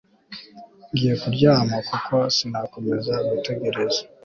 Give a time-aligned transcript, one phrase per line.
[0.91, 4.01] Ngiye kuryama kuko sinakomeza gutegereza